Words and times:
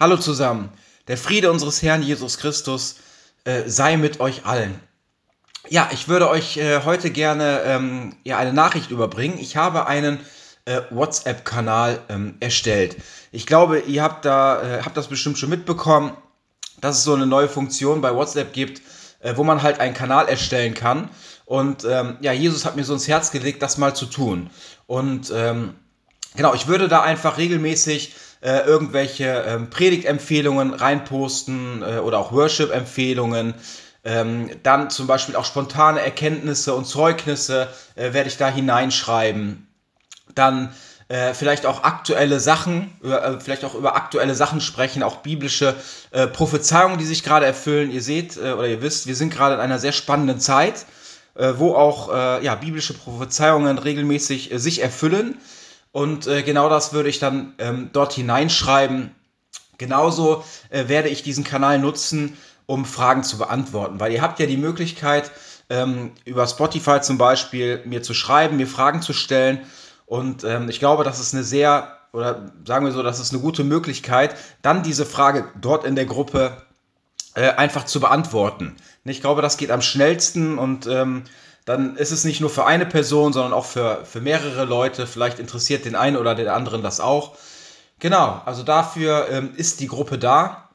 Hallo 0.00 0.16
zusammen. 0.16 0.70
Der 1.08 1.18
Friede 1.18 1.50
unseres 1.50 1.82
Herrn 1.82 2.02
Jesus 2.02 2.38
Christus 2.38 2.96
äh, 3.44 3.64
sei 3.68 3.98
mit 3.98 4.18
euch 4.18 4.46
allen. 4.46 4.80
Ja, 5.68 5.90
ich 5.92 6.08
würde 6.08 6.30
euch 6.30 6.56
äh, 6.56 6.84
heute 6.86 7.10
gerne 7.10 7.60
ähm, 7.66 8.16
ja, 8.24 8.38
eine 8.38 8.54
Nachricht 8.54 8.90
überbringen. 8.90 9.36
Ich 9.38 9.58
habe 9.58 9.86
einen 9.86 10.18
äh, 10.64 10.80
WhatsApp-Kanal 10.88 12.00
ähm, 12.08 12.36
erstellt. 12.40 12.96
Ich 13.30 13.44
glaube, 13.44 13.80
ihr 13.80 14.02
habt, 14.02 14.24
da, 14.24 14.62
äh, 14.62 14.82
habt 14.82 14.96
das 14.96 15.08
bestimmt 15.08 15.36
schon 15.36 15.50
mitbekommen, 15.50 16.16
dass 16.80 16.96
es 16.96 17.04
so 17.04 17.12
eine 17.12 17.26
neue 17.26 17.50
Funktion 17.50 18.00
bei 18.00 18.14
WhatsApp 18.14 18.54
gibt, 18.54 18.80
äh, 19.18 19.36
wo 19.36 19.44
man 19.44 19.62
halt 19.62 19.80
einen 19.80 19.92
Kanal 19.92 20.28
erstellen 20.28 20.72
kann. 20.72 21.10
Und 21.44 21.84
ähm, 21.84 22.16
ja, 22.22 22.32
Jesus 22.32 22.64
hat 22.64 22.74
mir 22.74 22.84
so 22.84 22.94
ins 22.94 23.06
Herz 23.06 23.32
gelegt, 23.32 23.60
das 23.60 23.76
mal 23.76 23.94
zu 23.94 24.06
tun. 24.06 24.48
Und 24.86 25.30
ähm, 25.30 25.74
genau, 26.36 26.54
ich 26.54 26.68
würde 26.68 26.88
da 26.88 27.02
einfach 27.02 27.36
regelmäßig 27.36 28.14
äh, 28.40 28.60
irgendwelche 28.60 29.44
ähm, 29.46 29.70
Predigtempfehlungen 29.70 30.74
reinposten 30.74 31.82
äh, 31.82 31.98
oder 31.98 32.18
auch 32.18 32.32
Worship-Empfehlungen. 32.32 33.54
Ähm, 34.02 34.50
dann 34.62 34.88
zum 34.88 35.06
Beispiel 35.06 35.36
auch 35.36 35.44
spontane 35.44 36.00
Erkenntnisse 36.00 36.74
und 36.74 36.86
Zeugnisse 36.86 37.68
äh, 37.96 38.14
werde 38.14 38.28
ich 38.28 38.38
da 38.38 38.48
hineinschreiben. 38.48 39.68
Dann 40.34 40.72
äh, 41.08 41.34
vielleicht 41.34 41.66
auch 41.66 41.82
aktuelle 41.82 42.40
Sachen, 42.40 42.92
über, 43.02 43.22
äh, 43.24 43.40
vielleicht 43.40 43.64
auch 43.64 43.74
über 43.74 43.96
aktuelle 43.96 44.34
Sachen 44.34 44.60
sprechen, 44.60 45.02
auch 45.02 45.16
biblische 45.16 45.74
äh, 46.12 46.28
Prophezeiungen, 46.28 46.98
die 46.98 47.04
sich 47.04 47.24
gerade 47.24 47.44
erfüllen. 47.44 47.90
Ihr 47.90 48.00
seht 48.00 48.36
äh, 48.36 48.52
oder 48.52 48.68
ihr 48.68 48.80
wisst, 48.80 49.06
wir 49.06 49.16
sind 49.16 49.34
gerade 49.34 49.56
in 49.56 49.60
einer 49.60 49.78
sehr 49.80 49.92
spannenden 49.92 50.38
Zeit, 50.38 50.86
äh, 51.34 51.54
wo 51.56 51.74
auch 51.74 52.08
ja, 52.42 52.54
biblische 52.54 52.94
Prophezeiungen 52.94 53.76
regelmäßig 53.78 54.50
sich 54.54 54.82
erfüllen. 54.82 55.36
Und 55.92 56.26
äh, 56.26 56.42
genau 56.42 56.68
das 56.68 56.92
würde 56.92 57.08
ich 57.08 57.18
dann 57.18 57.54
ähm, 57.58 57.90
dort 57.92 58.12
hineinschreiben. 58.12 59.14
Genauso 59.78 60.44
äh, 60.68 60.88
werde 60.88 61.08
ich 61.08 61.22
diesen 61.22 61.44
Kanal 61.44 61.78
nutzen, 61.78 62.36
um 62.66 62.84
Fragen 62.84 63.24
zu 63.24 63.38
beantworten, 63.38 63.98
weil 63.98 64.12
ihr 64.12 64.22
habt 64.22 64.38
ja 64.38 64.46
die 64.46 64.56
Möglichkeit, 64.56 65.32
ähm, 65.70 66.12
über 66.24 66.46
Spotify 66.46 67.00
zum 67.00 67.18
Beispiel 67.18 67.82
mir 67.84 68.02
zu 68.02 68.14
schreiben, 68.14 68.56
mir 68.56 68.66
Fragen 68.66 69.02
zu 69.02 69.12
stellen. 69.12 69.60
Und 70.06 70.44
ähm, 70.44 70.68
ich 70.68 70.78
glaube, 70.78 71.02
das 71.02 71.18
ist 71.18 71.34
eine 71.34 71.44
sehr, 71.44 71.96
oder 72.12 72.52
sagen 72.64 72.84
wir 72.84 72.92
so, 72.92 73.02
das 73.02 73.20
ist 73.20 73.32
eine 73.32 73.40
gute 73.40 73.64
Möglichkeit, 73.64 74.36
dann 74.62 74.82
diese 74.82 75.06
Frage 75.06 75.48
dort 75.60 75.84
in 75.84 75.96
der 75.96 76.06
Gruppe 76.06 76.62
äh, 77.34 77.50
einfach 77.50 77.84
zu 77.84 78.00
beantworten. 78.00 78.76
Ich 79.04 79.20
glaube, 79.20 79.42
das 79.42 79.56
geht 79.56 79.70
am 79.70 79.82
schnellsten 79.82 80.58
und 80.58 80.86
ähm, 80.86 81.24
dann 81.70 81.94
ist 81.96 82.10
es 82.10 82.24
nicht 82.24 82.40
nur 82.40 82.50
für 82.50 82.66
eine 82.66 82.84
Person, 82.84 83.32
sondern 83.32 83.52
auch 83.52 83.64
für, 83.64 84.04
für 84.04 84.20
mehrere 84.20 84.64
Leute. 84.64 85.06
Vielleicht 85.06 85.38
interessiert 85.38 85.84
den 85.84 85.94
einen 85.94 86.16
oder 86.16 86.34
den 86.34 86.48
anderen 86.48 86.82
das 86.82 86.98
auch. 86.98 87.36
Genau, 88.00 88.42
also 88.44 88.64
dafür 88.64 89.28
ähm, 89.30 89.50
ist 89.56 89.78
die 89.78 89.86
Gruppe 89.86 90.18
da. 90.18 90.68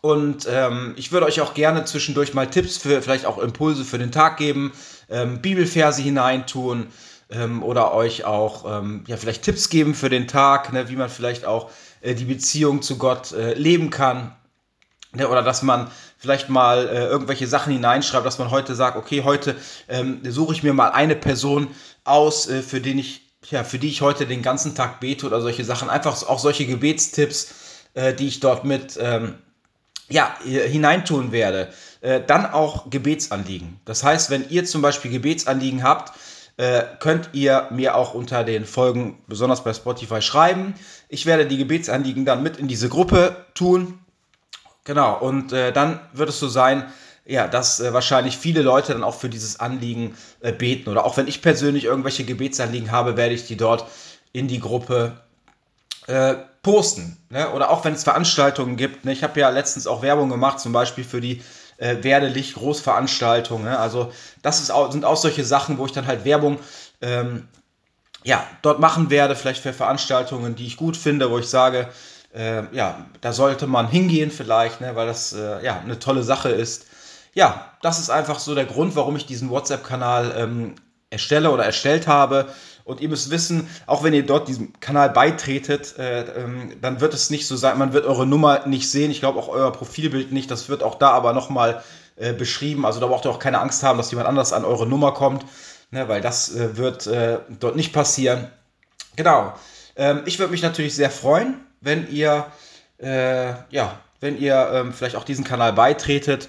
Und 0.00 0.46
ähm, 0.48 0.94
ich 0.96 1.10
würde 1.10 1.26
euch 1.26 1.40
auch 1.40 1.54
gerne 1.54 1.84
zwischendurch 1.86 2.34
mal 2.34 2.46
Tipps 2.48 2.78
für 2.78 3.02
vielleicht 3.02 3.26
auch 3.26 3.38
Impulse 3.38 3.84
für 3.84 3.98
den 3.98 4.12
Tag 4.12 4.36
geben, 4.36 4.72
ähm, 5.10 5.42
Bibelverse 5.42 6.00
hineintun 6.02 6.86
ähm, 7.30 7.64
oder 7.64 7.92
euch 7.92 8.24
auch 8.24 8.78
ähm, 8.78 9.02
ja, 9.08 9.16
vielleicht 9.16 9.42
Tipps 9.42 9.70
geben 9.70 9.92
für 9.92 10.08
den 10.08 10.28
Tag, 10.28 10.72
ne, 10.72 10.88
wie 10.88 10.96
man 10.96 11.08
vielleicht 11.08 11.44
auch 11.44 11.68
äh, 12.00 12.14
die 12.14 12.26
Beziehung 12.26 12.80
zu 12.80 12.96
Gott 12.96 13.32
äh, 13.32 13.54
leben 13.54 13.90
kann. 13.90 14.36
Ne, 15.14 15.28
oder 15.28 15.42
dass 15.42 15.62
man 15.62 15.90
vielleicht 16.16 16.48
mal 16.48 16.88
äh, 16.88 17.04
irgendwelche 17.04 17.46
Sachen 17.46 17.72
hineinschreibt, 17.72 18.24
dass 18.24 18.38
man 18.38 18.50
heute 18.50 18.74
sagt, 18.74 18.96
okay, 18.96 19.22
heute 19.24 19.56
ähm, 19.88 20.22
suche 20.26 20.54
ich 20.54 20.62
mir 20.62 20.72
mal 20.72 20.88
eine 20.88 21.14
Person 21.16 21.68
aus, 22.04 22.48
äh, 22.48 22.62
für 22.62 22.80
den 22.80 22.98
ich, 22.98 23.20
ja, 23.50 23.62
für 23.62 23.78
die 23.78 23.88
ich 23.88 24.00
heute 24.00 24.26
den 24.26 24.40
ganzen 24.40 24.74
Tag 24.74 25.00
bete 25.00 25.26
oder 25.26 25.42
solche 25.42 25.64
Sachen. 25.64 25.90
Einfach 25.90 26.26
auch 26.26 26.38
solche 26.38 26.64
Gebetstipps, 26.64 27.52
äh, 27.92 28.14
die 28.14 28.26
ich 28.26 28.40
dort 28.40 28.64
mit 28.64 28.98
ähm, 28.98 29.34
ja, 30.08 30.34
hineintun 30.44 31.30
werde. 31.30 31.68
Äh, 32.00 32.22
dann 32.26 32.46
auch 32.46 32.88
Gebetsanliegen. 32.88 33.80
Das 33.84 34.02
heißt, 34.04 34.30
wenn 34.30 34.48
ihr 34.48 34.64
zum 34.64 34.80
Beispiel 34.80 35.10
Gebetsanliegen 35.10 35.82
habt, 35.82 36.16
äh, 36.56 36.84
könnt 37.00 37.30
ihr 37.34 37.66
mir 37.70 37.96
auch 37.96 38.14
unter 38.14 38.44
den 38.44 38.64
Folgen, 38.64 39.18
besonders 39.26 39.62
bei 39.62 39.74
Spotify, 39.74 40.22
schreiben. 40.22 40.74
Ich 41.10 41.26
werde 41.26 41.46
die 41.46 41.58
Gebetsanliegen 41.58 42.24
dann 42.24 42.42
mit 42.42 42.56
in 42.56 42.66
diese 42.66 42.88
Gruppe 42.88 43.44
tun 43.54 43.98
Genau, 44.84 45.18
und 45.18 45.52
äh, 45.52 45.72
dann 45.72 46.00
wird 46.12 46.28
es 46.28 46.38
so 46.38 46.48
sein, 46.48 46.92
ja, 47.24 47.46
dass 47.46 47.80
äh, 47.80 47.92
wahrscheinlich 47.92 48.36
viele 48.36 48.62
Leute 48.62 48.92
dann 48.92 49.04
auch 49.04 49.14
für 49.14 49.28
dieses 49.28 49.60
Anliegen 49.60 50.16
äh, 50.40 50.52
beten. 50.52 50.90
Oder 50.90 51.04
auch 51.04 51.16
wenn 51.16 51.28
ich 51.28 51.40
persönlich 51.40 51.84
irgendwelche 51.84 52.24
Gebetsanliegen 52.24 52.90
habe, 52.90 53.16
werde 53.16 53.34
ich 53.34 53.46
die 53.46 53.56
dort 53.56 53.86
in 54.32 54.48
die 54.48 54.58
Gruppe 54.58 55.20
äh, 56.08 56.34
posten. 56.62 57.16
Ne? 57.30 57.50
Oder 57.52 57.70
auch 57.70 57.84
wenn 57.84 57.94
es 57.94 58.02
Veranstaltungen 58.02 58.76
gibt. 58.76 59.04
Ne? 59.04 59.12
Ich 59.12 59.22
habe 59.22 59.38
ja 59.38 59.50
letztens 59.50 59.86
auch 59.86 60.02
Werbung 60.02 60.30
gemacht, 60.30 60.58
zum 60.58 60.72
Beispiel 60.72 61.04
für 61.04 61.20
die 61.20 61.42
äh, 61.76 62.02
Werdelicht 62.02 62.54
Großveranstaltung. 62.54 63.62
Ne? 63.62 63.78
Also 63.78 64.12
das 64.42 64.60
ist 64.60 64.70
auch, 64.70 64.90
sind 64.90 65.04
auch 65.04 65.16
solche 65.16 65.44
Sachen, 65.44 65.78
wo 65.78 65.86
ich 65.86 65.92
dann 65.92 66.08
halt 66.08 66.24
Werbung 66.24 66.58
ähm, 67.00 67.48
ja, 68.24 68.44
dort 68.62 68.80
machen 68.80 69.10
werde, 69.10 69.34
vielleicht 69.34 69.62
für 69.62 69.72
Veranstaltungen, 69.72 70.54
die 70.54 70.66
ich 70.66 70.76
gut 70.76 70.96
finde, 70.96 71.30
wo 71.30 71.38
ich 71.38 71.48
sage, 71.48 71.88
äh, 72.34 72.62
ja, 72.74 73.06
da 73.20 73.32
sollte 73.32 73.66
man 73.66 73.88
hingehen 73.88 74.30
vielleicht, 74.30 74.80
ne, 74.80 74.96
weil 74.96 75.06
das 75.06 75.32
äh, 75.32 75.64
ja 75.64 75.80
eine 75.80 75.98
tolle 75.98 76.22
Sache 76.22 76.48
ist. 76.48 76.86
Ja, 77.34 77.72
das 77.82 77.98
ist 77.98 78.10
einfach 78.10 78.38
so 78.38 78.54
der 78.54 78.66
Grund, 78.66 78.96
warum 78.96 79.16
ich 79.16 79.26
diesen 79.26 79.50
WhatsApp-Kanal 79.50 80.34
ähm, 80.36 80.74
erstelle 81.10 81.50
oder 81.50 81.64
erstellt 81.64 82.06
habe. 82.06 82.46
Und 82.84 83.00
ihr 83.00 83.08
müsst 83.08 83.30
wissen, 83.30 83.68
auch 83.86 84.02
wenn 84.02 84.12
ihr 84.12 84.26
dort 84.26 84.48
diesem 84.48 84.78
Kanal 84.80 85.10
beitretet, 85.10 85.96
äh, 85.98 86.22
ähm, 86.22 86.76
dann 86.80 87.00
wird 87.00 87.14
es 87.14 87.30
nicht 87.30 87.46
so 87.46 87.56
sein, 87.56 87.78
man 87.78 87.92
wird 87.92 88.06
eure 88.06 88.26
Nummer 88.26 88.66
nicht 88.66 88.90
sehen. 88.90 89.10
Ich 89.10 89.20
glaube 89.20 89.38
auch 89.38 89.48
euer 89.48 89.72
Profilbild 89.72 90.32
nicht. 90.32 90.50
Das 90.50 90.68
wird 90.68 90.82
auch 90.82 90.96
da 90.96 91.10
aber 91.10 91.32
nochmal 91.32 91.82
äh, 92.16 92.32
beschrieben. 92.32 92.84
Also 92.84 92.98
da 92.98 93.06
braucht 93.06 93.24
ihr 93.24 93.30
auch 93.30 93.38
keine 93.38 93.60
Angst 93.60 93.82
haben, 93.82 93.98
dass 93.98 94.10
jemand 94.10 94.28
anders 94.28 94.52
an 94.52 94.64
eure 94.64 94.86
Nummer 94.86 95.12
kommt, 95.12 95.44
ne, 95.90 96.08
weil 96.08 96.20
das 96.20 96.54
äh, 96.54 96.76
wird 96.76 97.06
äh, 97.06 97.38
dort 97.60 97.76
nicht 97.76 97.92
passieren. 97.92 98.48
Genau. 99.16 99.52
Ähm, 99.94 100.22
ich 100.24 100.38
würde 100.38 100.52
mich 100.52 100.62
natürlich 100.62 100.94
sehr 100.94 101.10
freuen, 101.10 101.60
wenn 101.82 102.10
ihr, 102.10 102.46
äh, 102.98 103.50
ja, 103.70 104.00
wenn 104.20 104.40
ihr 104.40 104.70
ähm, 104.72 104.92
vielleicht 104.94 105.16
auch 105.16 105.24
diesen 105.24 105.44
Kanal 105.44 105.74
beitretet. 105.74 106.48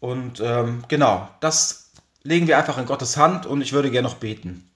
Und 0.00 0.40
ähm, 0.40 0.84
genau, 0.88 1.28
das 1.40 1.90
legen 2.22 2.46
wir 2.46 2.56
einfach 2.56 2.78
in 2.78 2.86
Gottes 2.86 3.16
Hand 3.16 3.44
und 3.44 3.60
ich 3.60 3.72
würde 3.72 3.90
gerne 3.90 4.08
noch 4.08 4.16
beten. 4.16 4.68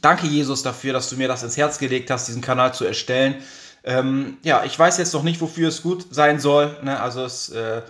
Danke, 0.00 0.26
Jesus, 0.26 0.62
dafür, 0.62 0.92
dass 0.92 1.10
du 1.10 1.16
mir 1.16 1.28
das 1.28 1.42
ins 1.42 1.56
Herz 1.56 1.78
gelegt 1.78 2.10
hast, 2.10 2.28
diesen 2.28 2.42
Kanal 2.42 2.74
zu 2.74 2.84
erstellen. 2.84 3.36
Ähm, 3.84 4.38
ja, 4.42 4.64
ich 4.64 4.76
weiß 4.78 4.98
jetzt 4.98 5.14
noch 5.14 5.22
nicht, 5.22 5.40
wofür 5.40 5.68
es 5.68 5.82
gut 5.82 6.06
sein 6.10 6.40
soll. 6.40 6.76
Ne? 6.82 6.98
Also 6.98 7.24
es, 7.24 7.50
äh, 7.50 7.82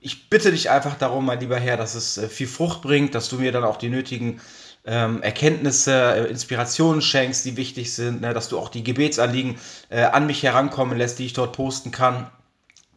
ich 0.00 0.30
bitte 0.30 0.50
dich 0.50 0.70
einfach 0.70 0.96
darum, 0.96 1.26
mein 1.26 1.40
lieber 1.40 1.58
Herr, 1.58 1.76
dass 1.76 1.94
es 1.94 2.16
äh, 2.18 2.28
viel 2.28 2.46
Frucht 2.46 2.82
bringt, 2.82 3.14
dass 3.14 3.28
du 3.28 3.36
mir 3.36 3.52
dann 3.52 3.64
auch 3.64 3.76
die 3.76 3.90
nötigen 3.90 4.40
ähm, 4.84 5.22
Erkenntnisse, 5.22 5.92
äh, 5.92 6.30
Inspirationen 6.30 7.00
schenkst, 7.00 7.44
die 7.44 7.56
wichtig 7.56 7.94
sind, 7.94 8.20
ne, 8.20 8.34
dass 8.34 8.48
du 8.48 8.58
auch 8.58 8.68
die 8.68 8.84
Gebetsanliegen 8.84 9.58
äh, 9.88 10.02
an 10.02 10.26
mich 10.26 10.42
herankommen 10.42 10.98
lässt, 10.98 11.18
die 11.18 11.26
ich 11.26 11.32
dort 11.32 11.56
posten 11.56 11.90
kann. 11.90 12.30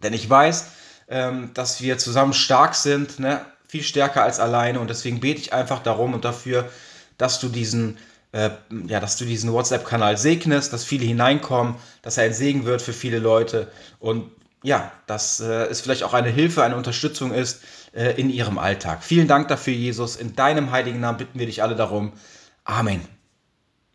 Denn 0.03 0.13
ich 0.13 0.29
weiß, 0.29 0.67
ähm, 1.07 1.51
dass 1.53 1.81
wir 1.81 1.97
zusammen 1.97 2.33
stark 2.33 2.75
sind, 2.75 3.19
ne, 3.19 3.45
viel 3.67 3.83
stärker 3.83 4.23
als 4.23 4.39
alleine 4.39 4.79
und 4.79 4.89
deswegen 4.89 5.19
bete 5.19 5.41
ich 5.41 5.53
einfach 5.53 5.79
darum 5.79 6.13
und 6.13 6.25
dafür, 6.25 6.69
dass 7.17 7.39
du 7.39 7.49
diesen 7.49 7.97
äh, 8.33 8.49
ja, 8.87 8.99
dass 8.99 9.17
du 9.17 9.25
diesen 9.25 9.53
WhatsApp-Kanal 9.53 10.17
segnest, 10.17 10.73
dass 10.73 10.83
viele 10.83 11.05
hineinkommen, 11.05 11.75
dass 12.01 12.17
er 12.17 12.25
ein 12.25 12.33
Segen 12.33 12.65
wird 12.65 12.81
für 12.81 12.93
viele 12.93 13.19
Leute 13.19 13.71
und 13.99 14.29
ja, 14.63 14.91
dass 15.05 15.39
äh, 15.39 15.65
es 15.65 15.81
vielleicht 15.81 16.03
auch 16.03 16.13
eine 16.13 16.29
Hilfe, 16.29 16.63
eine 16.63 16.75
Unterstützung 16.75 17.33
ist 17.33 17.61
äh, 17.93 18.19
in 18.19 18.29
ihrem 18.29 18.57
Alltag. 18.57 19.03
Vielen 19.03 19.27
Dank 19.27 19.47
dafür, 19.47 19.73
Jesus. 19.73 20.15
In 20.15 20.35
deinem 20.35 20.71
heiligen 20.71 20.99
Namen 20.99 21.17
bitten 21.17 21.39
wir 21.39 21.45
dich 21.45 21.63
alle 21.63 21.75
darum. 21.75 22.13
Amen. 22.63 23.16